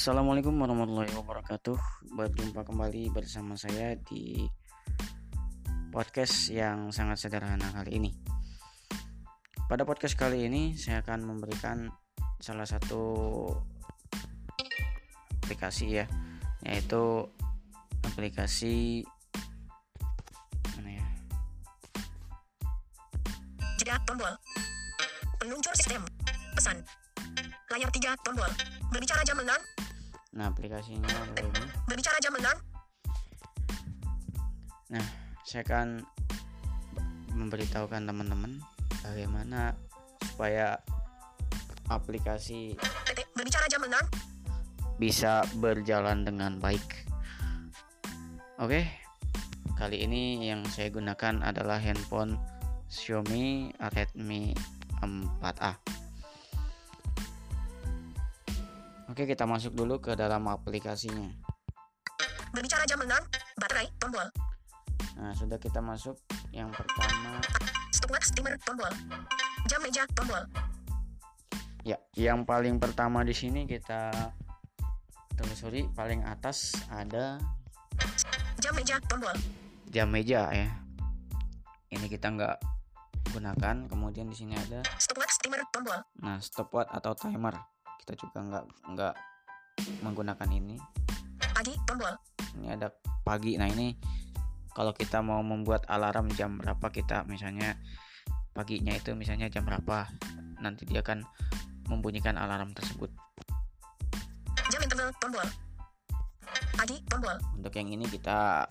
[0.00, 1.76] Assalamualaikum warahmatullahi wabarakatuh.
[2.16, 4.48] Berjumpa kembali bersama saya di
[5.92, 8.08] podcast yang sangat sederhana kali ini.
[9.68, 11.92] Pada podcast kali ini saya akan memberikan
[12.40, 13.44] salah satu
[15.44, 16.08] aplikasi ya,
[16.64, 17.28] yaitu
[18.00, 19.04] aplikasi
[20.80, 21.06] mana ya?
[23.76, 24.32] Jeda tombol.
[25.36, 26.08] Peluncur sistem.
[26.56, 26.80] Pesan.
[27.68, 28.48] Layar 3 tombol.
[28.88, 29.79] Berbicara jam 6.
[30.30, 31.10] Nah, aplikasinya
[31.42, 31.64] ini.
[31.90, 32.46] Berbicara jam 6.
[34.94, 35.06] Nah,
[35.42, 36.06] saya akan
[37.34, 38.62] memberitahukan teman-teman
[39.02, 39.74] bagaimana
[40.30, 40.78] supaya
[41.90, 42.78] aplikasi.
[43.34, 43.98] Berbicara jam 6.
[45.00, 47.08] bisa berjalan dengan baik.
[48.60, 48.84] Oke,
[49.80, 52.36] kali ini yang saya gunakan adalah handphone
[52.92, 54.52] Xiaomi Redmi
[55.00, 55.89] 4A.
[59.10, 61.34] Oke, kita masuk dulu ke dalam aplikasinya.
[62.54, 63.10] Berbicara jam 6.
[63.58, 64.22] Baterai tombol.
[65.18, 66.14] Nah, sudah kita masuk.
[66.54, 67.42] Yang pertama,
[67.90, 68.86] Stopwatch timer tombol.
[69.66, 70.46] Jam meja tombol.
[71.82, 74.14] ya, yang paling pertama di sini kita
[75.34, 77.42] telusuri paling atas ada
[78.62, 79.34] Jam meja tombol.
[79.90, 80.70] jam meja ya.
[81.90, 82.56] Ini kita nggak
[83.34, 83.90] gunakan.
[83.90, 85.98] Kemudian di sini ada Stopwatch timer tombol.
[86.22, 87.58] Nah, stopwatch atau timer
[88.02, 88.64] kita juga nggak
[88.96, 89.14] nggak
[90.04, 90.76] menggunakan ini.
[91.52, 92.14] Pagi tombol.
[92.60, 92.88] Ini ada
[93.22, 93.60] pagi.
[93.60, 93.92] Nah ini
[94.72, 97.76] kalau kita mau membuat alarm jam berapa kita misalnya
[98.56, 100.08] paginya itu misalnya jam berapa
[100.60, 101.24] nanti dia akan
[101.88, 103.10] membunyikan alarm tersebut.
[104.70, 105.46] Jam interval tombol.
[106.76, 107.36] Pagi tombol.
[107.58, 108.64] Untuk yang ini kita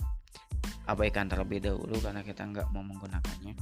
[0.89, 3.53] abaikan terlebih dahulu karena kita nggak mau menggunakannya.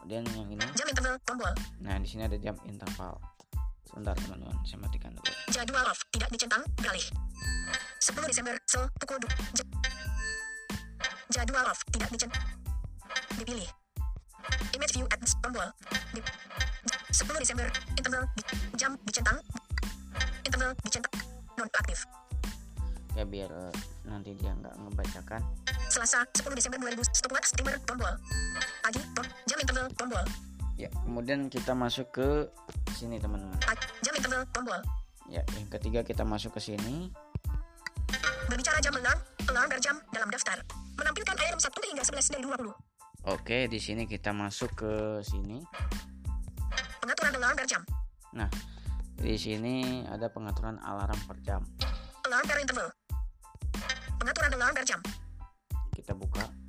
[0.00, 1.52] Kemudian yang ini, Jam interval tombol.
[1.80, 3.16] nah di sini ada jam interval.
[3.90, 5.34] Sebentar teman-teman, saya matikan dulu.
[5.50, 5.98] Jadwal off.
[6.14, 6.62] Tidak dicentang.
[6.78, 7.02] Beralih.
[7.98, 8.54] 10 Desember.
[8.70, 8.86] Sel.
[9.02, 9.26] Pukul 2.
[11.34, 11.82] Jadwal off.
[11.90, 12.38] Tidak dicentang.
[13.34, 13.66] Dipilih.
[14.78, 15.66] Image view ads tombol.
[16.14, 17.66] Di 10 Desember.
[17.98, 18.30] Interval.
[18.38, 18.42] Di,
[18.78, 19.42] jam dicentang.
[20.46, 21.14] Interval dicentang.
[21.58, 22.06] Non aktif.
[23.18, 23.74] Ya biar eh,
[24.06, 25.42] nanti dia nggak ngebacakan.
[25.90, 27.10] Selasa 10 Desember 2000.
[27.10, 28.14] Stopwatch timer tombol.
[28.86, 29.02] Pagi.
[29.18, 30.22] Tom, jam interval tombol.
[30.80, 32.48] Ya, kemudian kita masuk ke
[32.96, 33.52] sini teman-teman.
[34.00, 34.80] Jam interval tombol.
[35.28, 37.12] Ya, yang ketiga kita masuk ke sini.
[38.48, 39.04] Berbicara jam 6.
[39.52, 40.56] Alarm berjam dalam daftar.
[40.96, 42.72] Menampilkan item 1 hingga 11 dari 20.
[43.28, 45.60] Oke, di sini kita masuk ke sini.
[47.04, 47.84] Pengaturan alarm berjam.
[48.32, 48.48] Nah,
[49.20, 51.60] di sini ada pengaturan alarm per jam.
[52.24, 52.88] Alarm per interval.
[54.16, 55.00] Pengaturan alarm per jam.
[55.92, 56.59] Kita buka.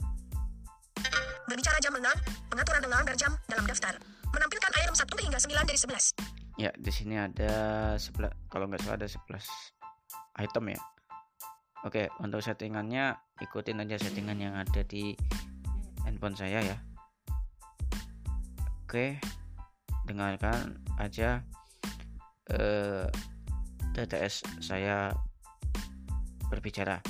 [1.52, 2.08] Berbicara jam 6.
[2.48, 4.00] Pengaturan alarm per jam dalam daftar.
[4.32, 6.16] Menampilkan item 1 hingga 9 dari 11.
[6.56, 7.52] Ya, di sini ada
[8.00, 9.44] 11 kalau nggak salah ada 11
[10.40, 10.80] item ya.
[11.84, 15.12] Oke, untuk settingannya ikutin aja settingan yang ada di
[16.08, 16.78] handphone saya ya.
[18.88, 19.20] Oke.
[20.08, 21.44] Dengarkan aja
[22.48, 23.12] eh
[23.92, 25.12] TTS saya
[26.48, 27.04] berbicara.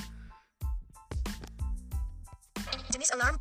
[2.89, 3.37] Jenis alarm.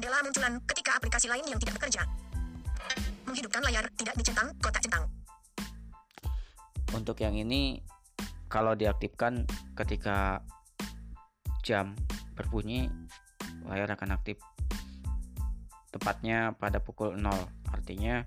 [0.00, 2.08] Jendela munculan ketika aplikasi lain yang tidak bekerja.
[3.28, 5.04] Menghidupkan layar tidak dicentang kotak centang.
[6.96, 7.84] Untuk yang ini
[8.48, 9.44] kalau diaktifkan
[9.76, 10.40] ketika
[11.60, 11.92] jam
[12.32, 12.88] berbunyi
[13.68, 14.40] layar akan aktif
[15.92, 17.28] tepatnya pada pukul 0
[17.68, 18.24] artinya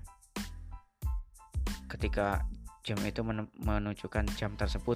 [1.90, 2.46] ketika
[2.86, 4.94] jam itu men- menunjukkan jam tersebut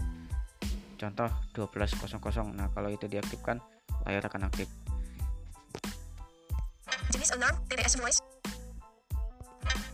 [0.95, 1.27] contoh
[1.59, 2.23] 12.00
[2.55, 3.59] nah kalau itu diaktifkan
[4.07, 4.71] layar akan aktif
[7.39, 8.19] Alarm TTS voice.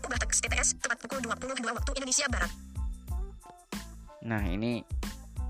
[0.01, 2.49] Ubah teks TTS tepat pukul 22 waktu Indonesia Barat.
[4.25, 4.81] nah ini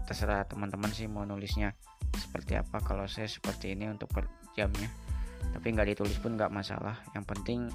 [0.02, 1.70] terserah teman-teman sih mau nulisnya
[2.18, 4.26] seperti apa kalau saya seperti ini untuk per
[4.58, 4.90] jamnya
[5.54, 7.70] tapi nggak ditulis pun nggak masalah yang penting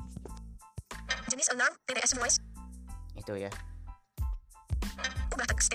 [1.31, 2.43] Jenis alarm TTS voice.
[3.15, 3.47] itu ya
[5.31, 5.71] Ubah teks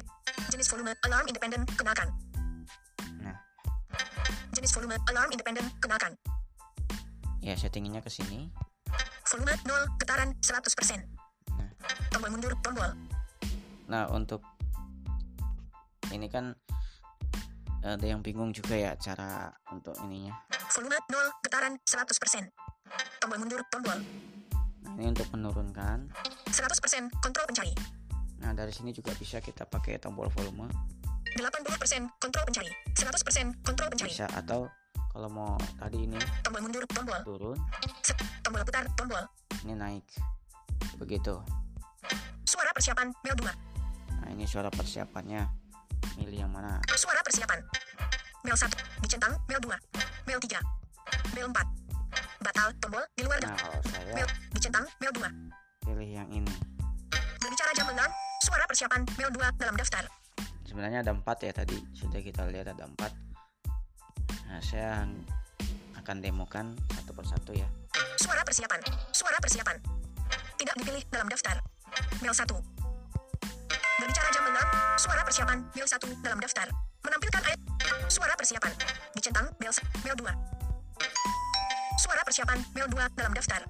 [0.53, 2.13] Jenis volume alarm independen kenalkan.
[3.25, 3.41] nah
[4.53, 6.13] Jenis volume alarm independen kenalkan.
[7.45, 8.49] Ya settinginnya ke sini
[9.25, 11.01] Volume 0 getaran 100%.
[11.57, 11.69] Nah.
[12.09, 12.91] Tombol mundur tombol.
[13.85, 14.41] nah untuk
[16.09, 16.57] ini kan
[17.85, 20.33] ada yang bingung juga ya cara untuk ininya
[20.73, 22.49] Volume 0 getaran 100%.
[23.21, 24.01] Tombol mundur tombol.
[24.81, 26.09] nah ini untuk menurunkan
[26.49, 27.77] 100% kontrol pencari.
[28.41, 30.69] nah dari sini juga bisa kita pakai tombol volume
[31.37, 32.71] 80% kontrol pencari.
[32.95, 34.13] 100% kontrol pencari.
[34.15, 34.71] bisa atau
[35.15, 37.19] kalau mau tadi ini Tombol mundur tombol.
[37.23, 37.59] turun.
[38.43, 39.23] Tombol putar tombol.
[39.63, 40.05] ini naik
[40.99, 41.39] begitu
[42.45, 43.47] Suara persiapan Mel 2.
[44.21, 45.47] nah ini suara persiapannya
[46.19, 47.59] milih yang mana Suara persiapan.
[48.45, 48.69] Mel 1.
[49.01, 49.33] Dicentang.
[49.49, 49.73] Mel 2.
[50.29, 50.61] Mel 3.
[51.33, 52.45] Mel 4.
[52.45, 52.69] Batal.
[52.77, 53.03] Tombol.
[53.17, 54.29] Di luar nah kalau saya Mel.
[54.53, 54.85] Dicentang.
[55.01, 55.89] Mel 2.
[55.89, 56.55] pilih yang ini
[57.41, 58.11] Berbicara jam lengan.
[58.45, 59.01] Suara persiapan.
[59.17, 59.59] Mel 2.
[59.59, 60.05] Dalam daftar.
[60.65, 63.15] sebenarnya ada empat ya tadi sudah kita lihat ada empat
[64.55, 65.03] nah saya
[65.99, 67.67] akan demokan satu persatu ya
[68.15, 68.81] Suara persiapan.
[69.11, 69.77] Suara persiapan.
[70.55, 71.59] Tidak dipilih dalam daftar.
[72.23, 72.47] Mel 1.
[73.99, 74.67] Berbicara jam lengan.
[74.95, 75.59] Suara persiapan.
[75.75, 76.23] Mel 1.
[76.23, 76.71] Dalam daftar.
[77.03, 77.61] Menampilkan ayat.
[78.07, 78.73] Suara persiapan.
[79.19, 79.51] Dicentang.
[79.59, 80.31] Mel, s- Mel 2.
[81.99, 82.59] Suara persiapan.
[82.73, 83.03] Mel 2.
[83.19, 83.63] Dalam daftar.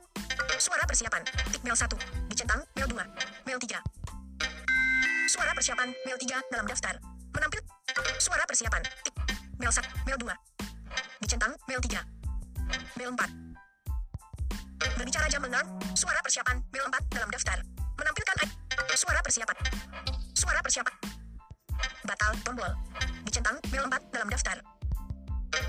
[0.60, 1.22] Suara persiapan.
[1.50, 1.96] Tik Mel 1.
[2.28, 2.60] Dicentang.
[2.76, 3.04] Mel 2.
[3.48, 3.81] Mel 3.
[5.32, 5.88] Suara persiapan.
[6.04, 6.36] Mel 3.
[6.52, 7.00] Dalam daftar.
[7.32, 7.64] Menampil.
[8.20, 8.84] Suara persiapan.
[9.02, 9.14] Tik.
[9.56, 9.82] Mel 1.
[10.04, 10.54] Mel 2.
[11.20, 11.52] Dicentang.
[11.69, 12.02] Mel 3.
[12.99, 14.99] Mel 4.
[14.99, 17.58] Berbicara jam lengan, suara persiapan, mil 4 dalam daftar.
[17.99, 18.37] Menampilkan
[18.94, 19.56] suara persiapan.
[20.34, 20.94] Suara persiapan.
[22.05, 22.70] Batal, tombol.
[23.26, 24.56] Dicentang, mil 4 dalam daftar.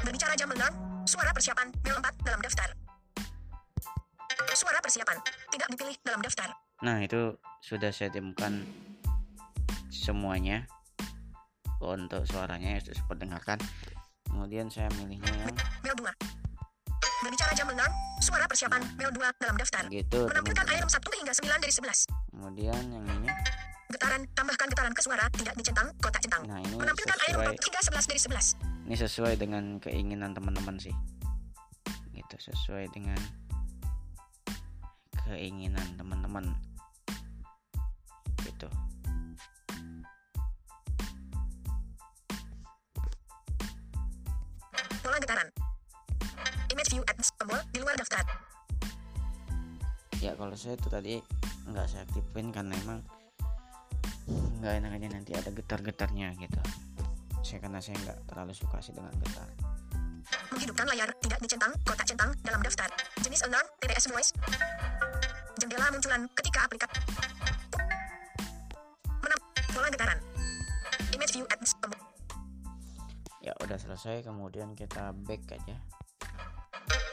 [0.06, 0.74] Berbicara jam lengan,
[1.06, 2.70] suara persiapan, mil 4 dalam daftar.
[4.56, 5.18] Suara persiapan,
[5.52, 6.50] tidak dipilih dalam daftar.
[6.84, 8.68] nah itu sudah saya temukan
[9.88, 10.68] semuanya
[11.80, 13.60] untuk suaranya ya sudah saya perdengarkan
[14.36, 16.12] kemudian saya milihnya yang Mil 2.
[17.24, 17.88] Berbicara jam lengan,
[18.20, 19.88] suara persiapan, mil 2 dalam daftar.
[19.88, 22.04] gitu Menampilkan item 1 hingga 9 dari 11.
[22.36, 23.32] kemudian yang ini
[23.86, 26.44] Getaran, tambahkan getaran ke suara, tidak dicentang, kotak centang.
[26.44, 28.86] nah ini Menampilkan item sesuai 4 hingga 11 dari 11.
[28.86, 30.92] ini sesuai dengan keinginan teman-teman sih
[32.12, 33.18] gitu sesuai dengan
[35.26, 36.52] keinginan teman-teman
[38.44, 38.70] gitu
[45.02, 45.48] Pola getaran.
[46.72, 48.24] Image view at tombol di luar daftar.
[50.24, 51.22] ya kalau saya itu tadi
[51.70, 52.98] nggak saya aktifin karena emang
[54.58, 56.62] nggak enak aja nanti ada getar-getarnya gitu
[57.46, 59.46] saya karena saya nggak terlalu suka sih dengan getar
[60.50, 62.90] Menghidupkan layar tidak dicentang, kotak centang dalam daftar.
[63.22, 64.34] Jenis alarm, TTS voice.
[65.62, 66.90] Jendela munculan ketika aplikat.
[69.22, 69.40] Menam
[69.70, 70.18] pola getaran.
[71.14, 71.95] Image view at tombol.
[73.66, 75.76] Udah selesai kemudian kita back aja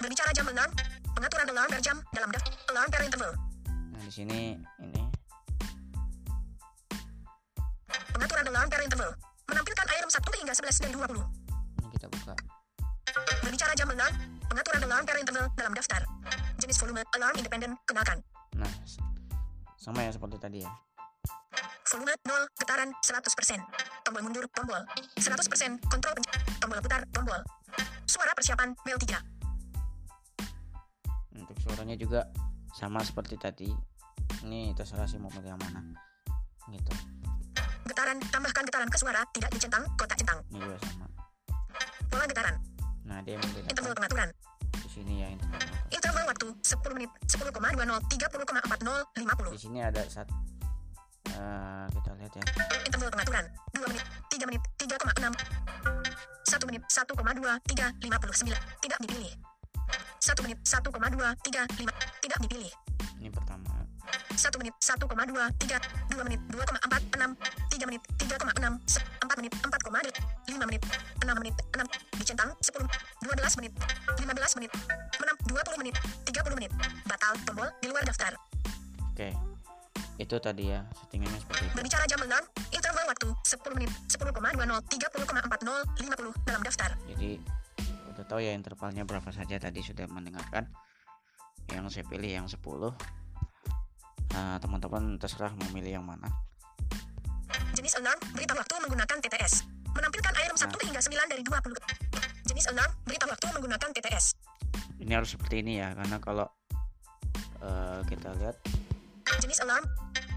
[0.02, 0.72] Berbicara jam alarm.
[1.14, 2.52] Pengaturan alarm per jam dalam daftar.
[2.74, 3.32] Alarm per interval.
[3.94, 5.02] nah di sini ini
[8.12, 9.10] Pengaturan alarm per interval.
[9.48, 11.22] Menampilkan item 1 hingga 11 dari 20.
[11.80, 12.34] ini kita buka
[13.46, 14.14] Berbicara jam alarm.
[14.50, 16.02] Pengaturan alarm per interval dalam daftar.
[16.60, 18.18] Jenis volume alarm independen kenalkan.
[18.52, 18.68] nah
[19.80, 20.70] sama ya seperti tadi ya
[21.82, 23.60] Volume 0, getaran 100%.
[24.02, 24.80] Tombol mundur, tombol.
[25.14, 27.40] 100%, kontrol pen- Tombol putar, tombol.
[28.06, 29.18] Suara persiapan, mel 3.
[31.32, 32.28] untuk suaranya juga
[32.70, 33.68] sama seperti tadi
[34.42, 35.80] ini terserah sih mau pilih yang mana
[36.70, 36.92] gitu
[37.82, 40.38] Getaran, tambahkan getaran ke suara, tidak dicentang, kotak centang.
[40.48, 41.06] ini juga sama
[42.06, 42.54] Pola getaran,
[43.02, 44.28] nah dia interval membedakan pengaturan.
[44.72, 47.52] di sini ya interval Interval waktu, 10 menit, 10,20,
[48.06, 49.50] 30,40, 50.
[49.50, 50.28] di sini ada sat
[51.36, 52.44] eh, kita lihat ya
[53.12, 53.44] pengaturan,
[53.76, 55.32] 2 menit, 3 menit, 3,6.
[56.42, 58.56] 1 menit, 1,2, 3, 59.
[58.80, 59.32] Tidak dipilih.
[60.20, 61.92] 1 menit, 1,2, 3, 5.
[62.24, 62.72] Tidak dipilih.
[63.22, 63.70] ini pertama
[64.34, 65.78] 1 menit 1,2 3
[66.10, 66.74] 2 menit 2,4
[67.14, 67.38] 6
[67.70, 70.10] 3 menit 3,6 se- 4 menit 4,8
[70.50, 70.82] 5 menit
[71.22, 72.82] 6 menit 6 dicentang 10
[73.22, 73.72] 12 menit
[74.18, 74.70] 15 menit
[75.22, 75.94] menam 20 menit
[76.26, 76.72] 30 menit
[77.06, 78.34] batal tombol di luar daftar
[79.14, 79.51] oke
[80.20, 81.74] itu tadi ya settingannya seperti itu.
[81.76, 86.90] Berbicara jam lengan interval waktu 10 menit 10,20 30,40 50 dalam daftar.
[87.08, 87.30] Jadi
[88.12, 90.68] udah tahu ya intervalnya berapa saja tadi sudah mendengarkan.
[91.72, 92.58] Yang saya pilih yang 10
[94.32, 96.28] nah teman-teman terserah mau milih yang mana.
[97.76, 102.92] Jenis alarm berita waktu menggunakan TTS menampilkan item 1 hingga 9 dari 20 jenis alarm
[103.04, 104.26] berita waktu menggunakan TTS
[105.02, 106.46] ini harus seperti ini ya karena kalau
[107.60, 108.56] eh, kita lihat
[109.40, 109.84] Jenis alarm.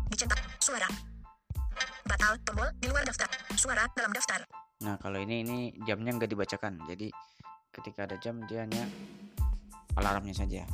[0.07, 0.39] Dicetak.
[0.61, 0.87] Suara.
[2.05, 2.37] Batal.
[2.45, 2.69] Tombol.
[2.79, 3.27] Di luar daftar.
[3.57, 3.83] Suara.
[3.97, 4.41] Dalam daftar.
[4.75, 7.07] nah kalau ini ini jamnya nggak dibacakan jadi
[7.71, 8.83] ketika ada jam dia hanya
[9.95, 10.67] alarmnya saja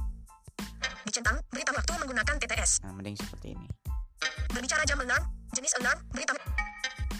[1.05, 1.37] Dicentang.
[1.53, 2.81] Berita waktu menggunakan TTS.
[2.81, 3.69] nah mending seperti ini
[4.49, 5.21] Berbicara jam alarm.
[5.53, 6.01] Jenis alarm.
[6.09, 6.33] Berita.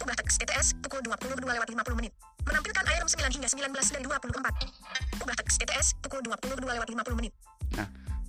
[0.02, 0.68] Ubah teks TTS.
[0.82, 2.14] Pukul 22 lewat 50 menit.
[2.50, 5.22] Menampilkan item 9 hingga 19 dari 24.
[5.22, 5.88] Ubah teks TTS.
[6.02, 7.34] Pukul 22 lewat 50 menit.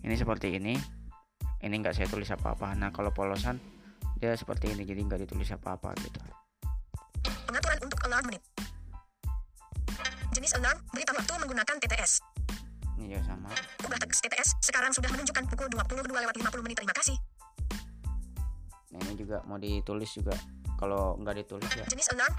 [0.02, 0.75] ini seperti ini
[1.62, 3.59] ini nggak saya tulis apa-apa nah kalau polosan
[4.19, 6.23] dia seperti ini jadi nggak ditulis apa-apa gitu
[7.23, 8.42] Pengaturan untuk alarm menit.
[10.33, 10.78] Jenis alarm.
[10.88, 12.25] Berita waktu menggunakan TTS.
[12.97, 13.50] ini juga sama
[13.83, 14.49] Ubah teks TTS.
[14.62, 16.76] Sekarang sudah menunjukkan pukul 22 lewat 50 menit.
[16.81, 17.16] Terima kasih.
[18.95, 20.33] Nah, ini juga mau ditulis juga
[20.81, 22.33] kalau nggak ditulis ya Jenis alarm.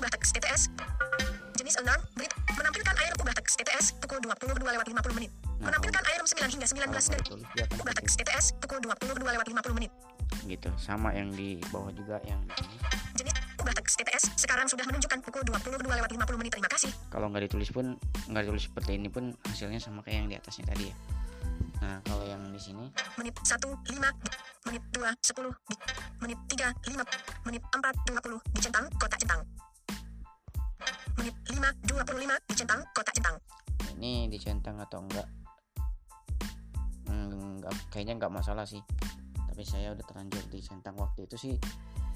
[0.00, 0.62] Ubah teks TTS.
[1.60, 2.00] Jenis alarm.
[2.16, 2.32] Berit.
[2.56, 5.32] Menampilkan air ubah teks TTS pukul 22 lewat 50 menit.
[5.58, 8.46] Nah, Menampilkan air 9 hingga 19 kalau nggak dan ditulis dia akan ubah teks TTS
[8.62, 9.92] pukul 22 lewat 50 menit.
[10.46, 12.64] gitu sama yang di bawah juga yang di
[13.16, 16.52] Jenis ubah teks TTS sekarang sudah menunjukkan pukul 22 lewat 50 menit.
[16.54, 16.90] Terima kasih.
[17.10, 17.98] kalau nggak ditulis pun
[18.30, 20.96] nggak ditulis seperti ini pun hasilnya sama kayak yang di atasnya tadi ya
[21.78, 23.86] nah kalau yang di sini Menit 1 5
[24.66, 27.82] menit 2 10 menit 3 5 menit 4
[28.14, 29.42] 20 dicentang kotak centang.
[31.18, 31.54] Menit 5
[31.86, 33.36] 25 dicentang kotak centang.
[33.94, 35.26] ini dicentang atau enggak
[37.08, 38.80] Hmm, kayaknya nggak masalah sih.
[39.34, 41.54] Tapi saya udah terlanjur dicentang waktu itu sih.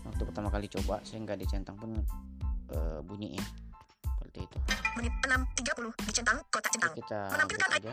[0.07, 1.97] Waktu pertama kali coba saya nggak dicentang pun
[2.71, 3.45] eh, bunyi ya
[4.05, 4.59] seperti itu.
[4.97, 6.93] Menit 6 30 dicentang kotak centang.
[6.95, 7.93] kita Menampilkan aja.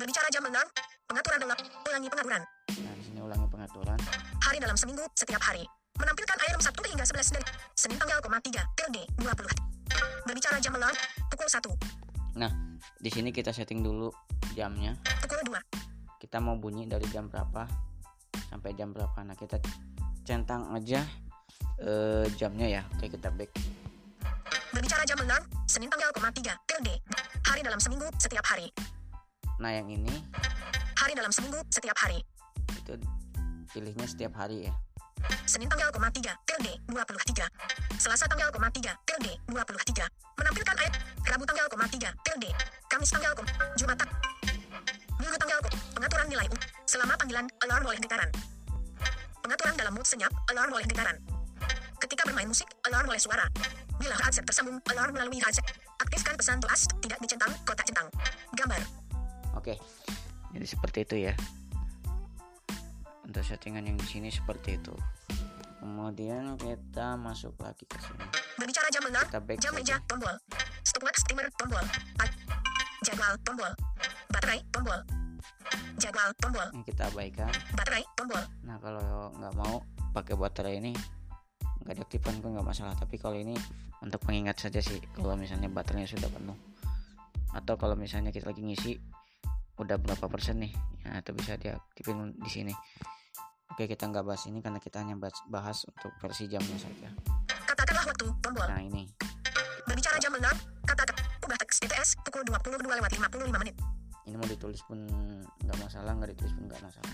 [0.00, 0.68] Berbicara jam alarm,
[1.04, 2.42] pengaturan dalam, ulangi pengaturan.
[2.80, 3.98] nah di sini ulangi pengaturan.
[4.40, 5.64] Hari dalam seminggu, setiap hari.
[6.00, 9.28] Menampilkan air 1 hingga 11 dari Senin tanggal, koma 3, tilde, 20.
[10.24, 10.96] Berbicara jam alarm,
[11.28, 11.60] pukul 1,
[13.00, 14.12] di sini kita setting dulu
[14.52, 14.92] jamnya.
[15.24, 15.56] Pukul 2,
[16.30, 17.66] kita mau bunyi dari jam berapa
[18.54, 19.58] sampai jam berapa nah kita
[20.22, 21.02] centang aja
[21.82, 23.50] eh, jamnya ya oke kita back
[24.70, 26.94] berbicara jam alarm, Senin tanggal, koma 3, tilde.
[27.42, 28.70] Hari dalam seminggu, setiap hari.
[29.58, 30.22] nah yang ini
[31.02, 32.22] Hari dalam seminggu, setiap hari.
[32.78, 32.94] itu
[33.74, 34.72] pilihnya setiap hari ya
[35.50, 37.50] Senin tanggal, koma 3, tilde, 23.
[37.98, 40.06] Selasa tanggal, koma 3, tilde, 23.
[40.38, 40.94] Menampilkan air,
[41.26, 42.54] Rabu tanggal, koma 3, tilde.
[42.86, 43.34] Kamis tanggal,
[43.74, 44.14] Jumat tang-
[45.20, 45.60] Minggu tanggal,
[45.92, 46.48] pengaturan nilai.
[46.88, 48.30] Selama panggilan, alarm boleh getaran.
[49.44, 51.16] Pengaturan dalam mood senyap, alarm boleh getaran.
[52.00, 53.44] Ketika bermain musik, alarm boleh suara.
[54.00, 55.68] Bila headset tersambung, alarm melalui headset.
[56.00, 58.08] Aktifkan pesan tuas, tidak dicentang, kotak centang.
[58.56, 58.82] Gambar.
[59.54, 59.74] oke
[60.50, 61.34] jadi seperti itu ya
[63.22, 64.94] untuk settingan yang di sini seperti itu
[65.78, 68.26] kemudian kita masuk lagi ke sini
[68.60, 70.36] Berbicara jam back Jam meja, tombol.
[70.84, 71.80] Stopwatch timer, tombol.
[73.00, 73.72] Jadwal, tombol.
[74.28, 75.00] Baterai, tombol.
[75.96, 76.66] Jadwal, tombol.
[76.72, 78.40] ini kita abaikan Baterai, tombol.
[78.64, 79.80] nah kalau nggak mau
[80.12, 80.92] pakai baterai ini
[81.84, 83.52] nggak diaktifkan pun nggak masalah tapi kalau ini
[84.00, 86.56] untuk pengingat saja sih kalau misalnya baterainya sudah penuh
[87.52, 88.92] atau kalau misalnya kita lagi ngisi
[89.76, 90.72] udah berapa persen nih
[91.04, 92.72] ya itu bisa diaktifin di sini
[93.68, 97.08] oke kita nggak bahas ini karena kita hanya bahas, bahas untuk versi jamnya saja
[97.64, 98.64] Katakanlah waktu, tombol.
[98.68, 99.04] nah ini
[99.84, 100.54] Berbicara jam alarm,
[100.86, 101.16] katakan.
[101.50, 103.74] Ubah teks TTS, pukul 22 lewat 55 menit.
[104.22, 105.02] ini mau ditulis pun
[105.66, 107.10] nggak masalah nggak ditulis pun nggak masalah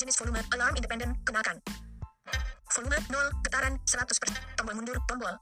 [0.00, 1.60] Jenis volume, alarm independen, kenalkan.
[2.72, 4.56] Volume 0, getaran 100%.
[4.56, 5.36] Tombol mundur, tombol.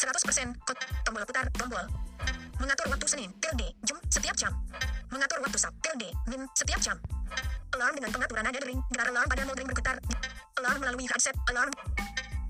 [0.00, 1.84] 100%, kod, tombol putar, tombol.
[2.56, 4.56] Mengatur waktu Senin, tilde, jam, setiap jam.
[5.12, 6.96] Mengatur waktu Sab, tilde, min, setiap jam.
[7.76, 10.00] Alarm dengan pengaturan nada dering, gelar alarm pada mode ring bergetar.
[10.56, 11.68] Alarm melalui headset, alarm.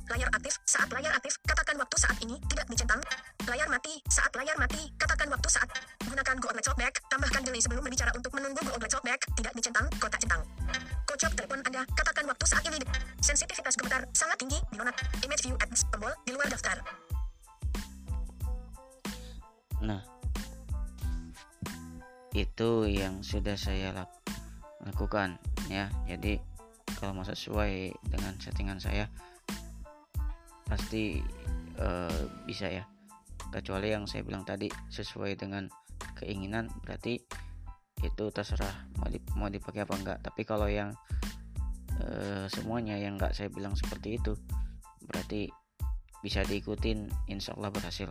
[0.09, 2.97] Layar aktif, saat layar aktif, katakan waktu saat ini, tidak dicentang.
[3.45, 5.69] Layar mati, saat layar mati, katakan waktu saat.
[6.01, 9.85] Gunakan Go Outlet Talkback, tambahkan delay sebelum berbicara untuk menunggu Go Outlet Talkback, tidak dicentang,
[10.01, 10.41] kotak centang.
[11.05, 12.81] Kocok telepon Anda, katakan waktu saat ini.
[13.21, 14.97] Sensitivitas gemetar sangat tinggi, Minonat.
[15.21, 16.81] Image view ads, tombol, di luar daftar.
[19.85, 20.01] Nah,
[22.33, 24.17] itu yang sudah saya lak-
[24.89, 25.37] lakukan
[25.69, 25.93] ya.
[26.09, 26.41] Jadi
[26.97, 29.07] kalau mau sesuai dengan settingan saya
[30.69, 31.19] pasti
[31.81, 32.85] eh, bisa ya.
[33.49, 35.65] Kecuali yang saya bilang tadi sesuai dengan
[36.21, 37.17] keinginan berarti
[37.99, 40.19] itu terserah mau, di- mau dipakai apa enggak.
[40.21, 40.93] Tapi kalau yang
[41.99, 44.37] eh, semuanya yang enggak saya bilang seperti itu
[45.09, 45.49] berarti
[46.21, 48.11] bisa diikutin insya Allah berhasil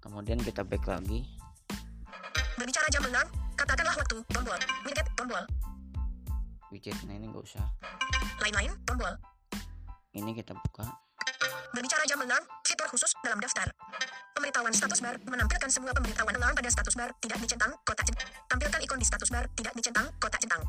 [0.00, 1.22] kemudian kita back lagi
[2.52, 5.44] Berbicara jam alarm, katakanlah waktu, tombol, widget, tombol,
[6.68, 7.64] widgetnya ini nggak usah
[8.44, 9.12] lain-lain, tombol.
[10.12, 10.84] ini kita buka
[11.72, 13.64] Berbicara jam alarm, fitur khusus dalam daftar.
[14.36, 18.28] Pemberitahuan status bar menampilkan semua pemberitahuan alarm pada status bar tidak dicentang kotak centang.
[18.52, 20.60] Tampilkan ikon di status bar tidak dicentang kotak centang.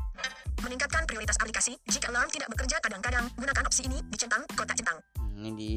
[0.64, 4.96] Meningkatkan prioritas aplikasi jika alarm tidak bekerja kadang-kadang gunakan opsi ini dicentang kotak centang.
[5.36, 5.70] ini di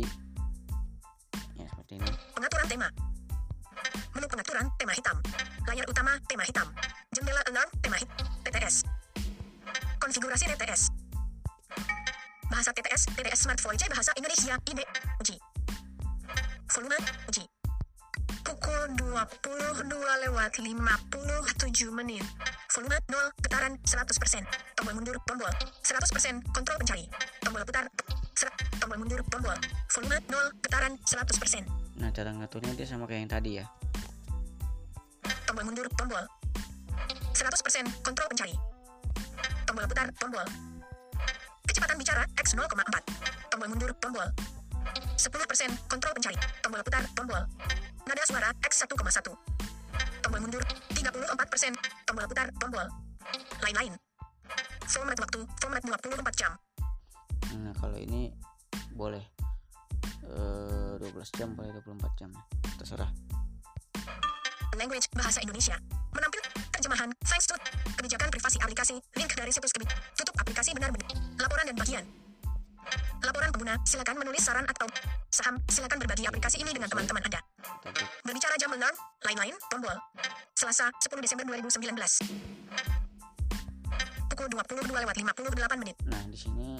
[1.59, 2.87] ya seperti ini Pengaturan tema.
[4.15, 5.17] Menu pengaturan tema hitam.
[5.67, 6.71] Layar utama tema hitam.
[7.11, 8.15] Jendela alarm tema hitam.
[8.47, 8.87] TTS.
[9.99, 10.96] Konfigurasi TTS.
[12.47, 14.85] Bahasa TTS, TTS Smart Voice Bahasa Indonesia, INE,
[15.19, 15.35] uji.
[16.71, 17.43] Volume, uji.
[18.43, 22.23] Pukul 22 lewat 57 menit.
[22.71, 24.47] Volume 0, getaran 100%.
[24.75, 25.51] Tombol mundur, tombol.
[25.83, 27.05] 100%, kontrol pencari.
[27.43, 27.85] Tombol putar,
[28.31, 29.57] ser- tombol mundur, tombol.
[29.91, 31.67] Volume 0, getaran 100%.
[31.97, 33.65] nah cara ngaturnya dia sama kayak yang tadi ya
[35.49, 36.21] Tombol mundur, tombol.
[37.33, 38.53] 100% kontrol pencari.
[39.65, 40.45] Tombol putar, tombol.
[41.67, 42.71] Kecepatan bicara X 0,4.
[43.51, 44.27] Tombol mundur, tombol.
[45.19, 46.37] 10% kontrol pencari.
[46.63, 47.43] Tombol putar, tombol.
[48.07, 49.35] Nada suara X1,1.
[50.23, 50.63] Tombol mundur
[50.95, 51.75] 34%.
[52.07, 52.87] Tombol putar, tombol.
[53.61, 53.93] Lain-lain.
[54.87, 56.51] Format waktu, format 24 jam.
[57.59, 58.31] Nah, kalau ini
[58.95, 59.21] boleh
[60.27, 62.31] eh 12 jam boleh 24 jam.
[62.79, 63.11] Terserah.
[64.77, 65.75] Language bahasa Indonesia.
[66.13, 67.55] Menampil terjemahan thanks to
[67.97, 69.89] kebijakan privasi aplikasi link dari situs kebit.
[70.47, 71.11] Aplikasi benar-benar.
[71.43, 72.07] Laporan dan bagian.
[73.19, 74.87] Laporan pengguna, silakan menulis saran atau
[75.27, 75.59] saham.
[75.67, 77.43] Silakan berbagi aplikasi ini dengan teman-teman Anda.
[78.23, 78.95] Berbicara jam alarm,
[79.27, 79.91] lain-lain, tombol.
[80.55, 81.99] Selasa, 10 Desember 2019.
[84.31, 86.79] Pukul 22 lewat 58 menit, nah di sini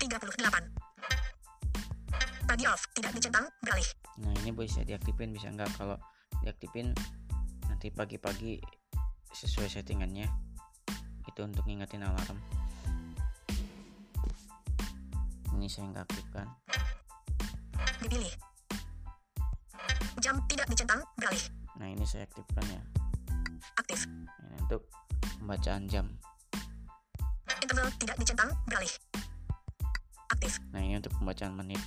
[0.00, 2.48] 38.
[2.48, 3.84] Pagi off, tidak dicentang, beralih.
[4.24, 6.00] nah ini bisa diaktifin bisa enggak kalau
[6.40, 6.96] diaktifin
[7.68, 8.56] nanti pagi-pagi
[9.36, 10.47] sesuai settingannya
[11.38, 12.34] itu untuk ngingetin alarm
[15.54, 16.50] ini saya nggak aktifkan
[18.02, 18.34] Dipilih.
[20.18, 21.44] Jam tidak dicentang, beralih.
[21.78, 22.82] nah ini saya aktifkan ya
[23.78, 24.10] Aktif.
[24.10, 24.82] ini untuk
[25.38, 26.10] pembacaan jam
[27.62, 28.94] Interval tidak dicentang, beralih.
[30.34, 30.58] Aktif.
[30.74, 31.82] nah ini untuk pembacaan menit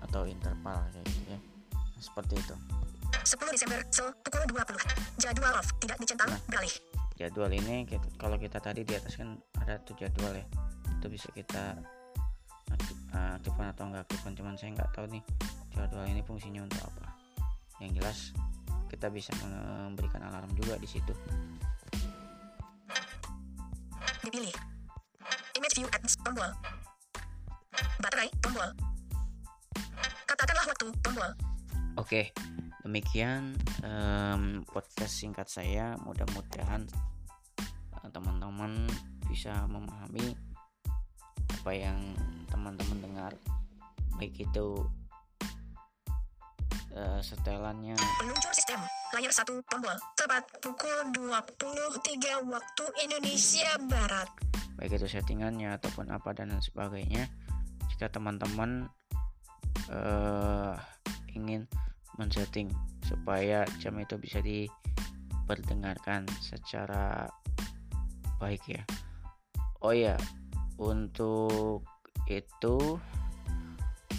[0.00, 1.40] atau interval kayak gitu ya
[2.00, 2.56] seperti itu
[3.28, 4.80] 10 Desember, Seoul, pukul 20.
[5.20, 6.40] Jadwal off, tidak dicentang, Nah.
[6.48, 6.72] beralih.
[7.18, 10.46] Jadwal ini kita- kalau kita tadi di atas kan ada tuh jadwal ya
[10.98, 11.74] itu bisa kita
[12.70, 15.22] aktif- eh, aktifkan atau enggak aktifkan cuman saya nggak tahu nih
[15.74, 17.10] jadwal ini fungsinya untuk apa
[17.82, 18.30] yang jelas
[18.86, 21.12] kita bisa memberikan alarm juga di situ
[24.18, 24.52] Dipilih.
[25.56, 26.52] Image view at tombol.
[27.96, 28.68] Baterai, tombol.
[30.28, 31.30] Katakanlah waktu, tombol.
[31.98, 32.30] oke
[32.86, 36.88] demikian em, podcast singkat saya mudah-mudahan
[38.02, 38.88] eh, teman-teman
[39.28, 40.34] bisa memahami
[41.62, 42.00] apa yang
[42.48, 43.32] teman-teman dengar
[44.16, 44.82] baik itu
[46.96, 48.80] eh, setelannya Peluncur sistem.
[49.08, 49.96] Layar 1, tombol.
[50.20, 54.28] Tepat pukul 23 waktu Indonesia Barat.
[54.78, 57.26] baik itu settingannya ataupun apa dan lain sebagainya
[57.90, 58.86] jika teman-teman
[59.90, 60.74] eh,
[61.34, 61.66] ingin
[62.14, 62.70] men-setting
[63.08, 67.24] supaya jam itu bisa diperdengarkan secara
[68.36, 68.84] baik ya
[69.80, 70.20] oh ya
[70.76, 71.88] untuk
[72.28, 73.00] itu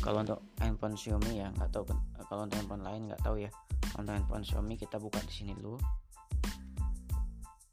[0.01, 1.85] kalau untuk handphone Xiaomi ya nggak tahu
[2.25, 3.53] kalau untuk handphone lain nggak tahu ya
[3.93, 5.77] kalau untuk handphone Xiaomi kita buka di sini dulu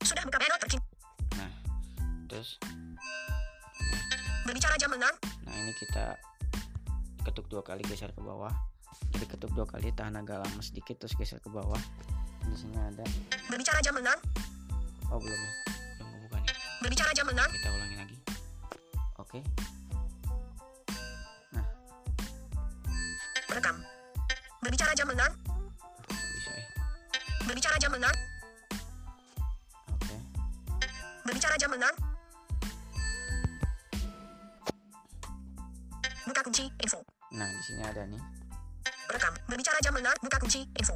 [0.06, 0.86] Sudah buka panel terkini.
[2.30, 2.62] terus
[4.46, 5.18] Berbicara jam alarm.
[5.42, 6.14] Nah ini kita
[7.26, 8.54] ketuk dua kali geser ke bawah.
[9.16, 11.80] Jadi ketuk dua kali tahan agak lama sedikit terus geser ke bawah.
[12.46, 13.02] Di sini ada.
[13.48, 14.20] Berbicara jam alarm.
[15.10, 15.52] Oh belum ya.
[15.96, 16.54] Belum kebuka nih.
[16.84, 17.50] Berbicara jam alarm.
[17.50, 18.16] Kita ulangi lagi.
[19.16, 19.40] Oke.
[23.50, 23.76] Rekam.
[24.60, 25.34] Berbicara jam alarm.
[26.12, 26.66] Nggak bisa ya.
[27.48, 28.18] Berbicara jam alarm.
[29.96, 30.16] Oke.
[31.24, 31.96] Berbicara jam alarm.
[36.26, 37.00] Buka kunci info.
[37.32, 38.35] Nah di sini ada nih.
[39.16, 39.32] Rekam.
[39.48, 40.20] Berbicara jam alarm.
[40.20, 40.92] Buka kunci info.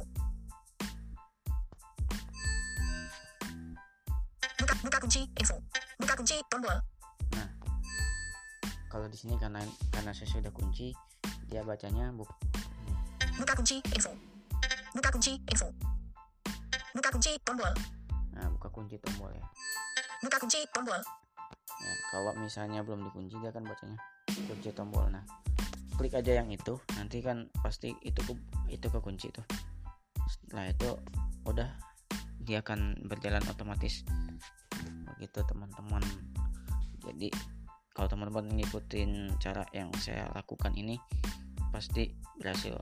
[4.61, 5.57] Buka buka kunci info.
[5.97, 6.77] Buka kunci tombol.
[7.33, 7.49] Nah
[8.93, 10.93] kalau di sini karena karena saya sudah kunci
[11.49, 12.29] dia bacanya buk.
[13.41, 14.13] Buka kunci info.
[14.93, 15.73] Buka kunci info.
[16.93, 17.73] Buka kunci tombol.
[18.37, 19.45] Nah buka kunci tombol ya.
[20.21, 21.01] Buka kunci tombol.
[21.81, 23.97] Ya, kalau misalnya belum dikunci dia akan bacanya
[24.29, 25.09] kunci tombol.
[25.09, 25.25] Nah,
[25.97, 28.33] klik aja yang itu, nanti kan pasti itu ke,
[28.71, 29.45] itu kekunci tuh.
[30.27, 30.89] Setelah itu
[31.47, 31.69] udah
[32.41, 34.03] dia akan berjalan otomatis.
[35.15, 36.01] Begitu teman-teman.
[37.05, 37.29] Jadi
[37.91, 40.97] kalau teman-teman ngikutin cara yang saya lakukan ini
[41.71, 42.75] pasti berhasil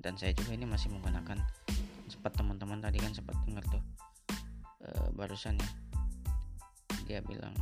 [0.00, 1.40] dan saya juga ini masih menggunakan
[2.08, 3.82] sempat teman-teman tadi kan sempat dengar tuh
[4.84, 5.70] eh, barusan ya
[7.04, 7.52] dia bilang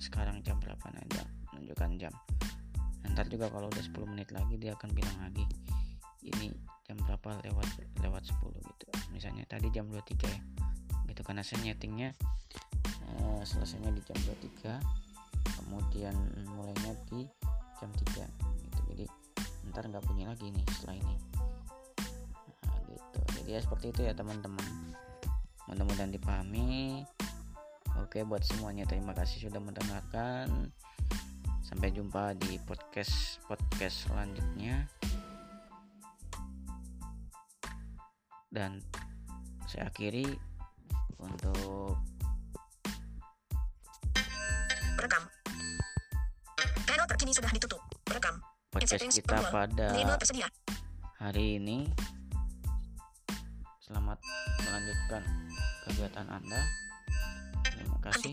[0.00, 1.04] sekarang jam berapa nah
[1.52, 2.12] menunjukkan jam
[3.12, 5.44] ntar juga kalau udah 10 menit lagi dia akan bilang lagi
[6.24, 6.48] ini
[6.88, 7.68] jam berapa lewat
[8.00, 8.86] lewat 10 gitu.
[9.12, 10.40] Misalnya tadi jam 23 ya
[11.08, 11.20] gitu.
[11.22, 12.16] Karena saya nyetingnya
[12.88, 14.16] eh, selesainya di jam
[14.64, 15.04] 23
[15.44, 16.16] kemudian
[16.56, 17.28] mulainya di
[17.78, 18.24] jam 3
[18.64, 18.80] gitu.
[18.90, 19.04] Jadi
[19.72, 21.16] ntar nggak bunyi lagi nih setelah ini.
[22.64, 23.20] Nah, gitu.
[23.40, 24.96] Jadi ya seperti itu ya teman-teman.
[25.68, 27.04] Mudah-mudahan dipahami.
[28.02, 30.74] Oke buat semuanya terima kasih sudah mendengarkan
[31.64, 34.84] Sampai jumpa di podcast podcast selanjutnya
[38.52, 38.84] Dan
[39.64, 40.28] saya akhiri
[41.18, 41.96] untuk
[44.94, 45.24] Rekam.
[46.86, 47.32] Panel terkini.
[47.34, 47.82] sudah ditutup.
[48.12, 48.38] Rekam.
[48.70, 49.90] podcast kita pada
[51.18, 51.88] hari ini.
[53.82, 54.20] Selamat
[54.62, 55.22] melanjutkan
[55.88, 56.60] kegiatan Anda.
[57.68, 58.32] Terima kasih.